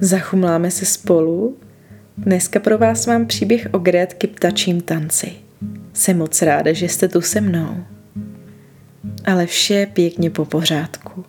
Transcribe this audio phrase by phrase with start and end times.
[0.00, 1.56] Zachumláme se spolu.
[2.18, 5.32] Dneska pro vás mám příběh o Grétky ptačím tanci.
[5.92, 7.84] Jsem moc ráda, že jste tu se mnou.
[9.24, 11.24] Ale vše je pěkně po pořádku.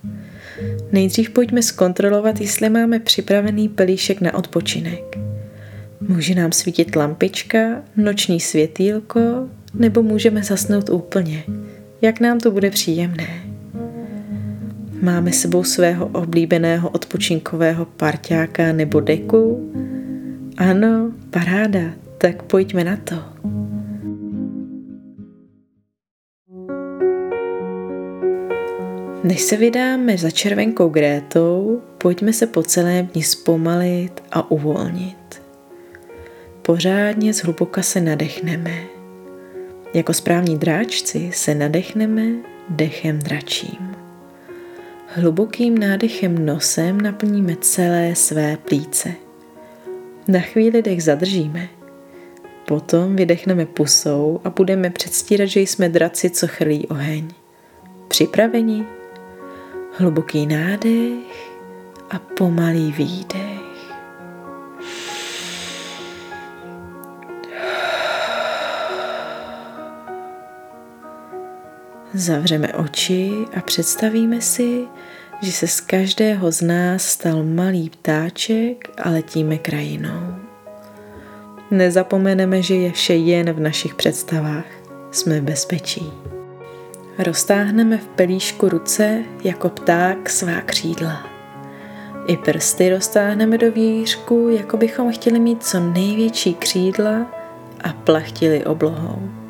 [0.91, 5.17] Nejdřív pojďme zkontrolovat, jestli máme připravený pelíšek na odpočinek.
[6.01, 9.19] Může nám svítit lampička, noční světýlko,
[9.73, 11.43] nebo můžeme zasnout úplně,
[12.01, 13.50] jak nám to bude příjemné.
[15.01, 19.71] Máme sebou svého oblíbeného odpočinkového parťáka nebo deku?
[20.57, 21.79] Ano, paráda,
[22.18, 23.15] tak pojďme na to.
[29.24, 35.41] Než se vydáme za červenkou Grétou, pojďme se po celém dni zpomalit a uvolnit.
[36.61, 38.83] Pořádně zhluboka se nadechneme.
[39.94, 42.23] Jako správní dráčci se nadechneme
[42.69, 43.91] dechem dračím.
[45.14, 49.13] Hlubokým nádechem nosem naplníme celé své plíce.
[50.27, 51.69] Na chvíli dech zadržíme.
[52.67, 57.27] Potom vydechneme pusou a budeme předstírat, že jsme draci, co chrlí oheň.
[58.08, 58.85] Připraveni?
[59.97, 61.52] Hluboký nádech
[62.09, 63.60] a pomalý výdech.
[72.13, 74.83] Zavřeme oči a představíme si,
[75.41, 80.35] že se z každého z nás stal malý ptáček a letíme krajinou.
[81.71, 84.65] Nezapomeneme, že je vše jen v našich představách.
[85.11, 86.11] Jsme v bezpečí.
[87.17, 91.27] Roztáhneme v pelíšku ruce jako pták svá křídla.
[92.27, 97.31] I prsty roztáhneme do výšku, jako bychom chtěli mít co největší křídla
[97.81, 99.41] a plachtili oblohou.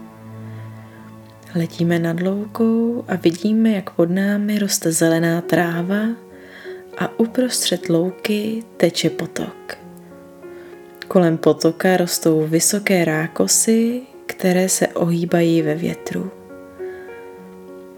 [1.56, 6.02] Letíme nad loukou a vidíme, jak pod námi roste zelená tráva
[6.98, 9.78] a uprostřed louky teče potok.
[11.08, 16.32] Kolem potoka rostou vysoké rákosy, které se ohýbají ve větru.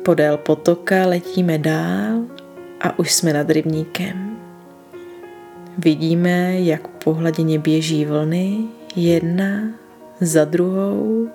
[0.05, 2.21] Podél potoka letíme dál
[2.81, 4.37] a už jsme nad rybníkem.
[5.77, 8.57] Vidíme, jak po hladině běží vlny
[8.95, 9.63] jedna
[10.21, 11.29] za druhou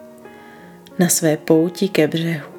[0.98, 2.58] na své pouti ke břehu.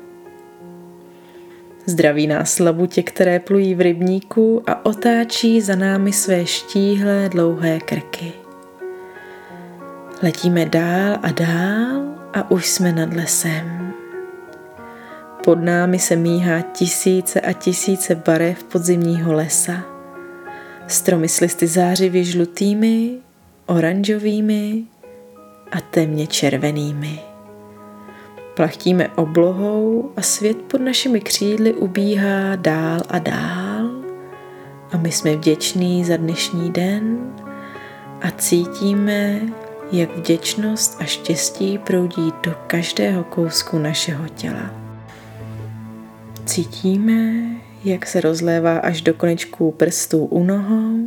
[1.86, 8.34] Zdraví nás labutě, které plují v rybníku a otáčí za námi své štíhlé dlouhé krky.
[10.24, 12.02] Letíme dál a dál
[12.34, 13.94] a už jsme nad lesem.
[15.44, 19.84] Pod námi se míhá tisíce a tisíce barev podzimního lesa.
[20.88, 23.18] Stromy s listy zářivě žlutými,
[23.66, 24.84] oranžovými
[25.72, 27.29] a temně červenými.
[28.60, 33.90] Plachtíme oblohou a svět pod našimi křídly ubíhá dál a dál
[34.92, 37.34] a my jsme vděční za dnešní den
[38.22, 39.42] a cítíme,
[39.92, 44.74] jak vděčnost a štěstí proudí do každého kousku našeho těla.
[46.46, 47.34] Cítíme,
[47.84, 50.98] jak se rozlévá až do konečků prstů u nohou,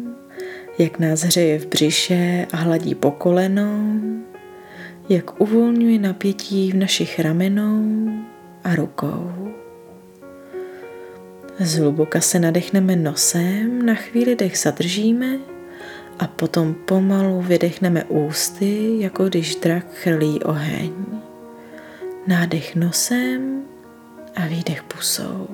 [0.79, 4.01] jak nás hřeje v břiše a hladí po kolenou,
[5.09, 8.09] jak uvolňuje napětí v našich ramenou
[8.65, 9.53] a rukou.
[11.61, 15.39] Zhluboka se nadechneme nosem, na chvíli dech zadržíme
[16.19, 20.93] a potom pomalu vydechneme ústy, jako když drak chrlí oheň.
[22.27, 23.63] Nádech nosem
[24.37, 25.49] a výdech pusou.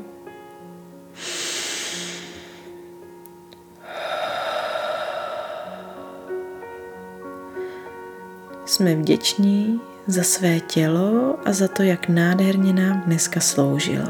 [8.69, 14.09] Jsme vděční za své tělo a za to, jak nádherně nám dneska sloužilo.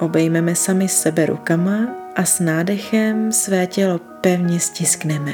[0.00, 1.78] Obejmeme sami sebe rukama
[2.16, 5.32] a s nádechem své tělo pevně stiskneme.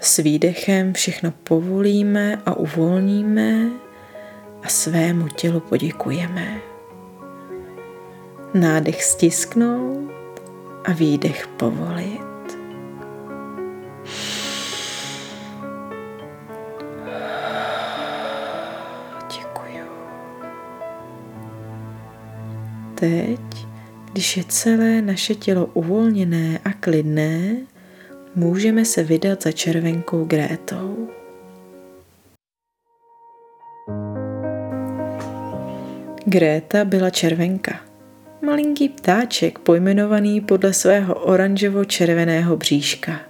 [0.00, 3.68] S výdechem všechno povolíme a uvolníme
[4.62, 6.60] a svému tělu poděkujeme.
[8.54, 10.12] Nádech stisknout
[10.84, 12.23] a výdech povolit.
[22.94, 23.40] Teď,
[24.12, 27.56] když je celé naše tělo uvolněné a klidné,
[28.34, 31.08] můžeme se vydat za červenkou Grétou.
[36.26, 37.80] Gréta byla červenka.
[38.42, 43.20] Malinký ptáček pojmenovaný podle svého oranžovo-červeného bříška.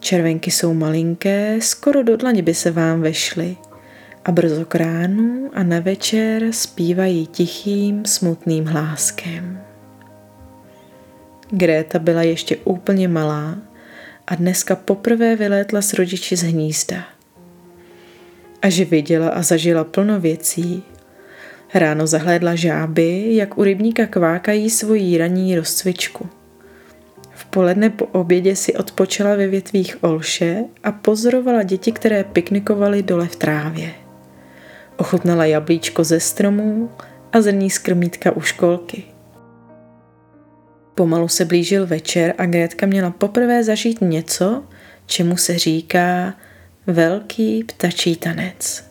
[0.00, 3.56] Červenky jsou malinké, skoro do dlaně by se vám vešly–
[4.24, 9.60] a brzo k ránu a na večer zpívají tichým, smutným hláskem.
[11.50, 13.56] Gréta byla ještě úplně malá
[14.26, 17.04] a dneska poprvé vylétla s rodiči z hnízda.
[18.62, 20.82] A že viděla a zažila plno věcí,
[21.74, 26.28] ráno zahlédla žáby, jak u rybníka kvákají svoji ranní rozcvičku.
[27.34, 33.26] V poledne po obědě si odpočala ve větvích olše a pozorovala děti, které piknikovaly dole
[33.26, 34.01] v trávě.
[35.02, 36.90] Ochutnala jablíčko ze stromů
[37.32, 39.04] a zrní z krmítka u školky.
[40.94, 44.64] Pomalu se blížil večer a Grétka měla poprvé zažít něco,
[45.06, 46.34] čemu se říká
[46.86, 48.84] velký ptačí tanec.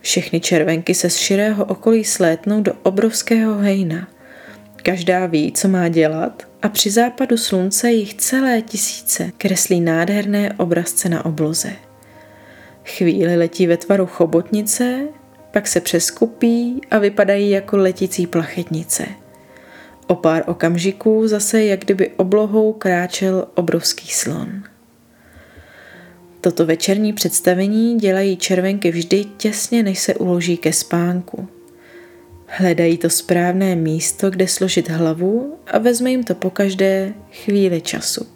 [0.00, 4.08] Všechny červenky se z širého okolí slétnou do obrovského hejna.
[4.76, 11.08] Každá ví, co má dělat a při západu slunce jich celé tisíce kreslí nádherné obrazce
[11.08, 11.72] na obloze.
[12.84, 15.08] Chvíli letí ve tvaru chobotnice,
[15.50, 19.06] pak se přeskupí a vypadají jako letící plachetnice–
[20.06, 24.62] O pár okamžiků zase jak kdyby oblohou kráčel obrovský slon.
[26.40, 31.48] Toto večerní představení dělají červenky vždy těsně, než se uloží ke spánku.
[32.46, 38.26] Hledají to správné místo, kde složit hlavu a vezme jim to po každé chvíli času.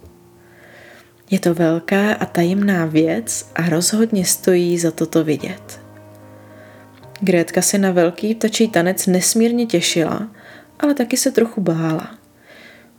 [1.31, 5.81] Je to velká a tajemná věc a rozhodně stojí za toto vidět.
[7.21, 10.29] Grétka se na velký ptačí tanec nesmírně těšila
[10.81, 12.11] ale taky se trochu bála.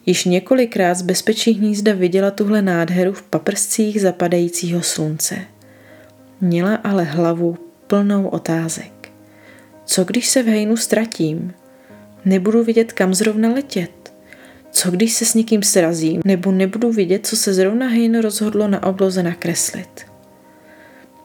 [0.05, 5.37] Již několikrát z bezpečí hnízda viděla tuhle nádheru v paprscích zapadajícího slunce.
[6.41, 7.57] Měla ale hlavu
[7.87, 9.11] plnou otázek.
[9.85, 11.53] Co když se v hejnu ztratím?
[12.25, 13.96] Nebudu vidět, kam zrovna letět.
[14.71, 18.83] Co když se s někým srazím, nebo nebudu vidět, co se zrovna hejno rozhodlo na
[18.83, 20.05] obloze nakreslit?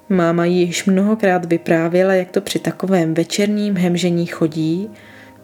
[0.08, 4.90] Máma již mnohokrát vyprávěla, jak to při takovém večerním hemžení chodí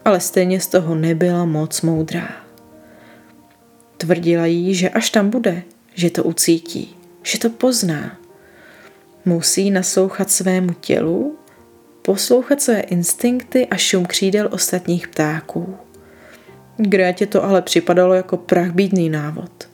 [0.05, 2.29] ale stejně z toho nebyla moc moudrá.
[3.97, 5.63] Tvrdila jí, že až tam bude,
[5.93, 8.17] že to ucítí, že to pozná.
[9.25, 11.37] Musí naslouchat svému tělu,
[12.01, 15.77] poslouchat své instinkty a šum křídel ostatních ptáků.
[16.81, 19.69] Grétě to ale připadalo jako prachbídný návod.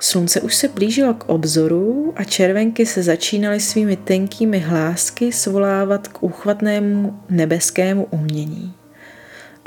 [0.00, 6.22] Slunce už se blížilo k obzoru a červenky se začínaly svými tenkými hlásky svolávat k
[6.22, 8.74] úchvatnému nebeskému umění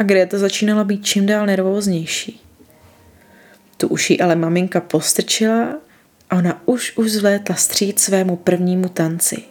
[0.01, 2.41] a Greta začínala být čím dál nervóznější.
[3.77, 5.79] Tu už jí ale maminka postrčila
[6.29, 9.50] a ona už už zlétla stříc svému prvnímu tanci.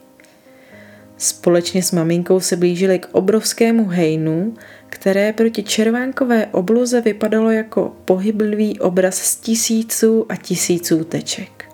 [1.20, 4.55] Společně s maminkou se blížili k obrovskému hejnu,
[4.88, 11.64] které proti červánkové obloze vypadalo jako pohyblivý obraz z tisíců a tisíců teček.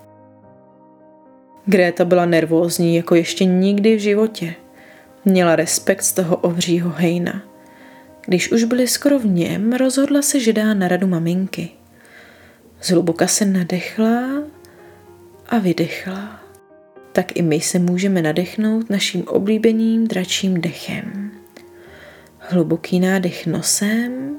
[1.66, 4.54] Gréta byla nervózní jako ještě nikdy v životě.
[5.24, 7.42] Měla respekt z toho obřího hejna–
[8.26, 11.68] když už byli skoro v něm, rozhodla se, že dá na radu maminky.
[12.82, 14.42] Zhluboka se nadechla
[15.48, 16.45] a vydechla.
[17.16, 21.30] Tak i my se můžeme nadechnout naším oblíbeným dračím dechem.
[22.38, 24.38] Hluboký nádech nosem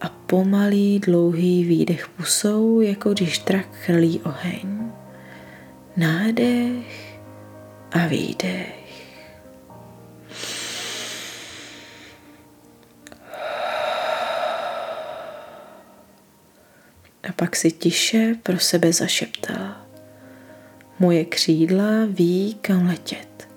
[0.00, 4.90] a pomalý dlouhý výdech pusou, jako když drak chrlí oheň.
[5.96, 7.18] Nádech
[7.92, 8.86] a výdech.
[17.28, 19.85] a pak si tiše pro sebe zašeptala.
[20.98, 23.48] Moje křídla ví, kam letět.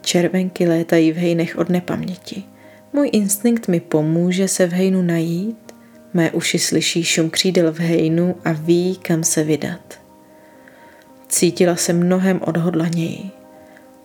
[0.00, 2.44] Červenky létají v hejnech od nepaměti.
[2.92, 5.74] Můj instinkt mi pomůže se v hejnu najít,
[6.14, 10.00] mé uši slyší šum křídel v hejnu a ví, kam se vydat.
[11.28, 13.30] Cítila se mnohem odhodlaněji.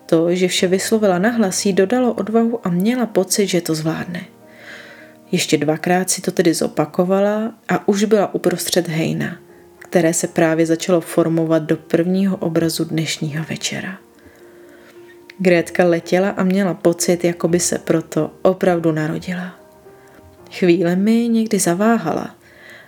[0.06, 4.26] To, že vše vyslovila nahlas, jí dodalo odvahu a měla pocit, že to zvládne.
[5.32, 9.38] Ještě dvakrát si to tedy zopakovala a už byla uprostřed hejna,
[9.94, 13.98] které se právě začalo formovat do prvního obrazu dnešního večera.
[15.38, 19.60] Grétka letěla a měla pocit, jako by se proto opravdu narodila.
[20.52, 22.36] Chvíle mi někdy zaváhala,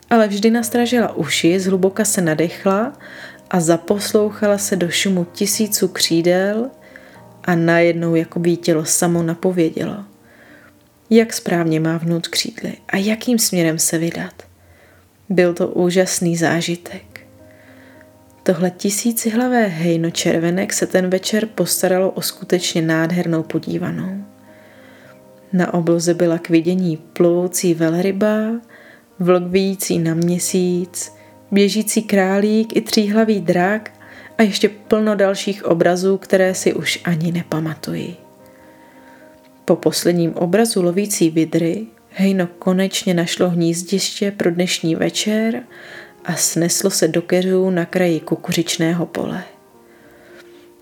[0.10, 2.94] ale vždy nastražila uši, zhluboka se nadechla
[3.50, 6.70] a zaposlouchala se do šumu tisíců křídel
[7.44, 10.06] a najednou jako by tělo samo napovědělo–
[11.10, 14.45] jak správně mávnout křídly a jakým směrem se vydat.
[15.30, 17.22] Byl to úžasný zážitek.
[18.44, 24.26] Tohle tisícihlavé hejno červenek se ten večer postaralo o skutečně nádhernou podívanou.
[25.54, 28.52] Na obloze byla k vidění plovoucí velryba,
[29.20, 29.44] vlk
[29.98, 31.14] na měsíc,
[31.52, 33.92] běžící králík i tříhlavý drak
[34.38, 38.16] a ještě plno dalších obrazů, které si už ani nepamatuji.
[39.66, 45.64] Po posledním obrazu lovící vidry Hejno konečně našlo hnízdiště pro dnešní večer
[46.26, 49.44] a sneslo se do keřů na kraji kukuřičného pole.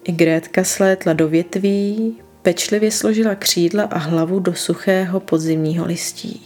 [0.03, 6.41] I Grétka slétla do větví, pečlivě složila křídla a hlavu do suchého podzimního listí.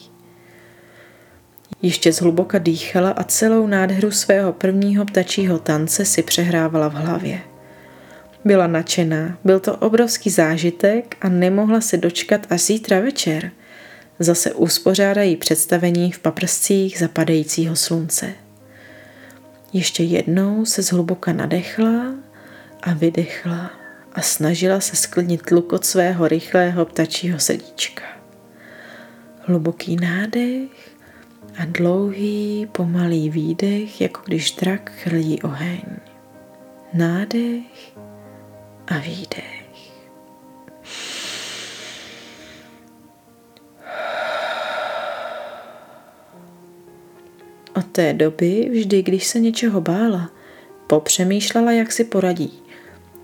[1.81, 7.41] Ještě zhluboka dýchala a celou nádheru svého prvního ptačího tance si přehrávala v hlavě.
[8.45, 13.51] Byla nadšená, byl to obrovský zážitek a nemohla se dočkat až zítra večer.
[14.19, 18.33] Zase uspořádají představení v paprscích zapadajícího slunce.
[19.73, 22.13] Ještě jednou se zhluboka nadechla
[22.81, 23.71] a vydechla
[24.13, 28.03] a snažila se sklidnit tlukot svého rychlého ptačího srdíčka.
[29.41, 30.97] Hluboký nádech
[31.57, 35.81] a dlouhý pomalý výdech, jako když drak chrlí oheň.
[36.93, 37.97] Nádech
[38.87, 39.56] a výdech.
[47.97, 50.29] Té doby, vždy když se něčeho bála,
[50.87, 52.53] popřemýšlela, jak si poradí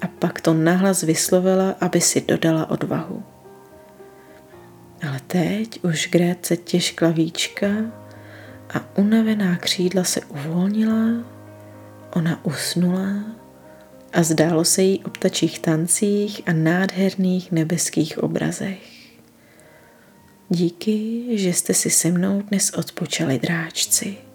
[0.02, 3.24] a pak to nahlas vyslovila, aby si dodala odvahu.
[5.08, 7.68] Ale teď už Gréce těžkla víčka
[8.74, 11.24] a unavená křídla se uvolnila,
[12.16, 13.24] ona usnula
[14.14, 18.94] a zdálo se jí o ptačích tancích a nádherných nebeských obrazech.
[20.50, 24.33] Díky, že jste si se mnou dnes odpočali dráčci.